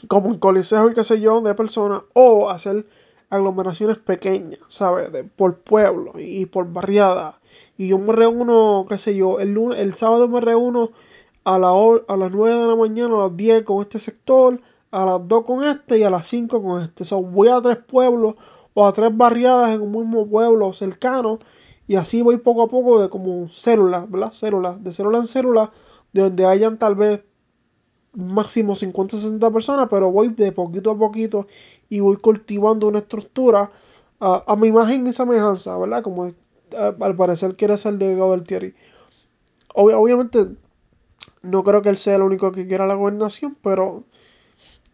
como 0.09 0.29
un 0.29 0.39
coliseo 0.39 0.91
y 0.91 0.95
qué 0.95 1.05
sé 1.05 1.21
yo, 1.21 1.41
de 1.41 1.55
personas, 1.55 2.03
o 2.15 2.49
hacer 2.49 2.87
aglomeraciones 3.29 3.99
pequeñas, 3.99 4.61
¿sabes? 4.69 5.11
por 5.37 5.59
pueblo 5.59 6.13
y 6.17 6.47
por 6.47 6.73
barriada. 6.73 7.41
Y 7.77 7.89
yo 7.89 7.99
me 7.99 8.13
reúno, 8.13 8.87
qué 8.89 8.99
sé 8.99 9.15
yo, 9.15 9.41
el, 9.41 9.55
lunes, 9.55 9.81
el 9.81 9.95
sábado 9.95 10.29
me 10.29 10.41
reúno 10.41 10.91
a, 11.45 11.59
la, 11.59 11.69
a 11.69 12.17
las 12.17 12.33
9 12.33 12.61
de 12.61 12.67
la 12.67 12.77
mañana, 12.77 13.15
a 13.15 13.29
las 13.29 13.37
10 13.37 13.65
con 13.65 13.83
este 13.83 13.99
sector, 13.99 14.61
a 14.91 15.07
las 15.07 15.29
2 15.29 15.45
con 15.45 15.65
este 15.65 15.99
y 15.99 16.03
a 16.03 16.11
las 16.11 16.27
5 16.27 16.63
con 16.63 16.83
este. 16.83 17.05
So, 17.05 17.23
voy 17.23 17.49
a 17.49 17.61
tres 17.61 17.79
pueblos 17.79 18.35
o 18.75 18.87
a 18.87 18.93
tres 18.93 19.17
barriadas 19.17 19.75
en 19.75 19.83
un 19.83 19.93
mismo 19.93 20.27
pueblo 20.29 20.73
cercano 20.73 21.39
y 21.87 21.97
así 21.97 22.23
voy 22.23 22.39
poco 22.39 22.63
a 22.63 22.69
poco 22.69 23.03
de 23.03 23.09
como 23.09 23.49
células, 23.49 24.11
¿verdad? 24.11 24.33
Células, 24.33 24.83
de 24.83 24.93
célula 24.93 25.19
en 25.19 25.27
célula, 25.27 25.73
de 26.13 26.23
donde 26.23 26.47
hayan 26.47 26.79
tal 26.79 26.95
vez 26.95 27.23
máximo 28.15 28.75
50 28.75 29.17
60 29.17 29.51
personas, 29.51 29.89
pero 29.91 30.11
voy 30.11 30.29
de 30.29 30.53
poquito 30.53 30.93
a 30.93 30.99
poquito 30.99 31.47
y 31.89 32.01
voy 32.01 32.17
cultivando 32.17 32.89
una 32.89 33.01
estructura 33.01 33.71
a, 34.21 34.55
mi 34.57 34.69
imagen 34.69 35.07
y 35.07 35.13
semejanza, 35.13 35.77
¿verdad? 35.79 36.03
Como 36.03 36.33
al 37.01 37.17
parecer 37.17 37.57
quiere 37.57 37.79
ser 37.79 37.95
delegado 37.95 38.33
del 38.33 38.45
Thierry. 38.45 38.75
obviamente 39.75 40.47
no 41.43 41.65
creo 41.65 41.83
que 41.83 41.89
él 41.89 41.97
sea 41.97 42.17
el 42.17 42.23
único 42.23 42.53
que 42.53 42.67
quiera 42.67 42.87
la 42.87 42.95
gobernación, 42.95 43.57
pero 43.63 44.05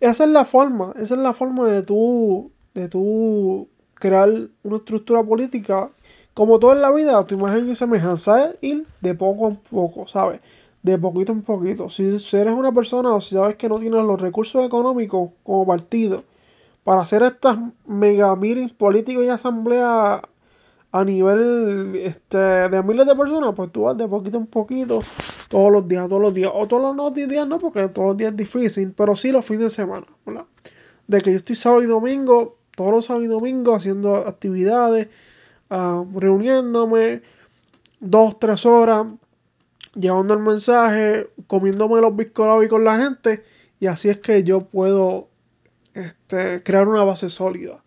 esa 0.01 0.25
es 0.25 0.31
la 0.31 0.45
forma, 0.45 0.93
esa 0.97 1.15
es 1.15 1.21
la 1.21 1.33
forma 1.33 1.69
de 1.69 1.83
tú, 1.83 2.53
de 2.75 2.89
tú 2.89 3.69
crear 3.95 4.29
una 4.63 4.77
estructura 4.77 5.23
política 5.23 5.91
como 6.35 6.59
todo 6.59 6.75
en 6.75 6.83
la 6.83 6.93
vida, 6.93 7.27
tu 7.27 7.37
imagen 7.37 7.71
y 7.71 7.75
semejanza 7.75 8.45
es 8.45 8.57
ir 8.61 8.87
de 9.01 9.15
poco 9.15 9.49
en 9.49 9.57
poco, 9.57 10.07
¿sabes? 10.07 10.41
De 10.83 10.99
poquito 10.99 11.33
en 11.33 11.41
poquito. 11.41 11.89
Si, 11.89 12.05
eres 12.05 12.55
una 12.55 12.73
persona 12.73 13.15
o 13.15 13.23
si 13.23 13.37
sabes 13.37 13.57
que 13.57 13.71
no 13.71 13.79
tienes 13.79 14.05
los 14.05 14.21
recursos 14.21 14.63
económicos 14.63 15.31
como 15.43 15.67
partido 15.67 16.25
para 16.85 17.01
hacer 17.01 17.23
estas 17.23 17.57
mega 17.87 18.37
meetings 18.37 18.75
políticos 18.75 19.25
y 19.25 19.29
asambleas 19.29 20.21
a 20.99 21.05
nivel 21.05 21.95
este, 21.97 22.39
de 22.39 22.83
miles 22.83 23.07
de 23.07 23.15
personas, 23.15 23.53
pues 23.55 23.71
tú 23.71 23.83
vas 23.83 23.99
de 23.99 24.09
poquito 24.09 24.39
en 24.39 24.47
poquito, 24.47 25.01
todos 25.49 25.71
los 25.71 25.87
días, 25.87 26.09
todos 26.09 26.23
los 26.23 26.33
días, 26.33 26.51
o 26.55 26.67
todos 26.67 26.97
los 26.97 27.13
días 27.13 27.47
no, 27.47 27.59
porque 27.59 27.87
todos 27.89 28.09
los 28.09 28.17
días 28.17 28.31
es 28.31 28.37
difícil, 28.39 28.95
pero 28.97 29.15
sí 29.15 29.31
los 29.31 29.45
fines 29.45 29.65
de 29.65 29.71
semana, 29.71 30.07
¿verdad? 30.25 30.47
De 31.07 31.21
que 31.21 31.33
yo 31.33 31.37
estoy 31.37 31.55
sábado 31.55 31.83
y 31.83 31.87
domingo, 31.87 32.57
todos 32.75 32.93
los 32.93 33.05
sábados 33.05 33.27
y 33.27 33.29
domingos 33.29 33.77
haciendo 33.77 34.17
actividades, 34.17 35.09
reuniéndome 35.69 37.21
dos, 38.01 38.39
tres 38.39 38.65
horas, 38.65 39.07
llevando 39.95 40.33
el 40.33 40.41
mensaje, 40.41 41.29
comiéndome 41.47 42.01
los 42.01 42.17
biscolos 42.17 42.67
con 42.69 42.85
la 42.85 42.99
gente, 42.99 43.45
y 43.81 43.87
así 43.87 44.09
es 44.09 44.19
que 44.19 44.45
yo 44.45 44.63
puedo 44.63 45.29
este, 45.93 46.63
crear 46.63 46.89
una 46.89 47.05
base 47.05 47.29
sólida. 47.29 47.85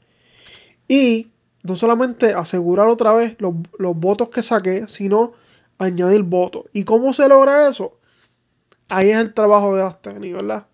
Y 0.88 1.30
no 1.64 1.76
solamente 1.76 2.34
asegurar 2.34 2.88
otra 2.88 3.14
vez 3.14 3.36
los, 3.40 3.54
votos 3.96 4.30
que 4.30 4.42
saqué, 4.42 4.88
sino 4.88 5.34
añadir 5.78 6.24
votos. 6.24 6.66
¿Y 6.74 6.84
cómo 6.84 7.14
se 7.14 7.28
logra 7.28 7.70
eso? 7.70 7.98
Ahí 8.90 9.10
es 9.10 9.18
el 9.18 9.34
trabajo 9.34 9.76
de 9.76 9.84
las 9.84 10.02
técnicas, 10.02 10.42
¿verdad? 10.42 10.68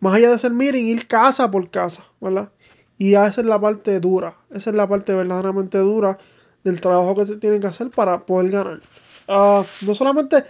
Más 0.00 0.14
allá 0.14 0.30
de 0.30 0.38
ser 0.38 0.52
miren, 0.52 0.86
ir 0.86 1.06
casa 1.06 1.50
por 1.50 1.70
casa, 1.70 2.04
¿verdad? 2.20 2.52
Y 2.98 3.14
esa 3.14 3.40
es 3.40 3.46
la 3.46 3.60
parte 3.60 3.98
dura, 4.00 4.36
esa 4.50 4.70
es 4.70 4.76
la 4.76 4.88
parte 4.88 5.14
verdaderamente 5.14 5.78
dura 5.78 6.18
del 6.64 6.80
trabajo 6.80 7.16
que 7.16 7.26
se 7.26 7.36
tiene 7.36 7.60
que 7.60 7.66
hacer 7.66 7.90
para 7.90 8.26
poder 8.26 8.50
ganar. 8.50 8.80
Ah, 9.28 9.64
no 9.82 9.94
solamente 9.94 10.44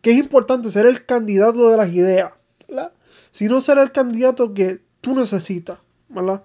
que 0.00 0.12
es 0.12 0.18
importante 0.18 0.70
ser 0.70 0.86
el 0.86 1.04
candidato 1.04 1.70
de 1.70 1.76
las 1.76 1.92
ideas, 1.92 2.34
¿verdad? 2.68 2.92
Sino 3.30 3.60
ser 3.60 3.78
el 3.78 3.90
candidato 3.90 4.54
que 4.54 4.80
tú 5.00 5.14
necesitas, 5.14 5.78
¿verdad? 6.08 6.44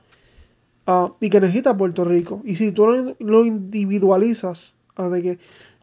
Y 1.19 1.29
que 1.29 1.39
necesita 1.39 1.77
Puerto 1.77 2.03
Rico. 2.03 2.41
Y 2.43 2.55
si 2.55 2.72
tú 2.72 3.15
lo, 3.19 3.46
individualizas, 3.46 4.77
de 4.98 5.22
que 5.22 5.39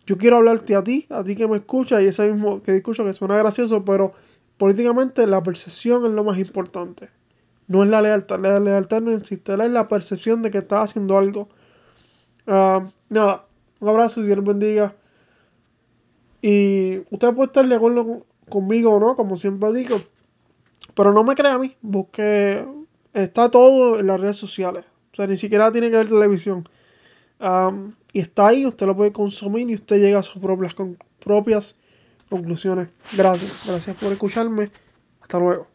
yo 0.07 0.19
quiero 0.19 0.37
hablarte 0.37 0.75
a 0.75 0.83
ti, 0.83 1.07
a 1.11 1.23
ti 1.23 1.37
que 1.37 1.47
me 1.47 1.59
escuchas, 1.59 2.03
y 2.03 2.07
ese 2.07 2.31
mismo 2.31 2.63
que 2.63 2.77
escucho 2.77 3.05
que 3.05 3.13
suena 3.13 3.37
gracioso, 3.37 3.85
pero 3.85 4.13
políticamente 4.59 5.27
la 5.27 5.43
percepción 5.43 6.05
es 6.07 6.13
lo 6.13 6.25
más 6.25 6.39
importante. 6.39 7.09
No 7.69 7.83
es 7.83 7.89
la 7.89 8.03
lealtad. 8.03 8.41
La 8.41 8.61
lealtad 8.61 9.01
no 9.01 9.13
existe, 9.13 9.53
es 9.53 9.71
la 9.71 9.89
percepción 9.89 10.43
de 10.43 10.51
que 10.51 10.59
estás 10.59 10.91
haciendo 10.91 11.19
algo. 11.19 11.49
Ah, 12.47 12.89
nada, 13.09 13.47
un 13.81 13.89
abrazo 13.89 14.23
Dios 14.23 14.43
bendiga. 14.45 14.95
Y 16.43 16.99
usted 17.11 17.33
puede 17.35 17.47
estar 17.47 17.67
de 17.69 17.75
acuerdo 17.75 18.25
conmigo 18.49 18.93
o 18.93 19.01
no, 19.01 19.17
como 19.17 19.37
siempre 19.37 19.73
digo. 19.73 20.01
Pero 20.95 21.13
no 21.13 21.25
me 21.25 21.35
crea 21.35 21.55
a 21.55 21.59
mí. 21.59 21.77
Busque. 21.81 22.65
Está 23.13 23.51
todo 23.51 23.99
en 23.99 24.07
las 24.07 24.21
redes 24.21 24.37
sociales. 24.37 24.85
O 25.17 25.19
sea, 25.19 25.27
ni 25.27 25.39
siquiera 25.39 25.73
tiene 25.73 25.91
que 25.91 25.97
ver 25.97 26.09
televisión. 26.11 26.69
y 28.13 28.21
está 28.21 28.49
ahí, 28.49 28.67
usted 28.67 28.85
lo 28.85 28.95
puede 28.95 29.13
consumir 29.13 29.71
y 29.71 29.75
usted 29.75 29.97
llega 29.97 30.19
a 30.19 30.23
sus 30.23 30.43
propias, 30.43 30.75
propias 31.21 31.77
conclusiones. 32.29 32.89
Gracias, 33.17 33.65
gracias 33.67 33.97
por 33.97 34.13
escucharme. 34.13 34.71
Hasta 35.23 35.39
luego. 35.39 35.69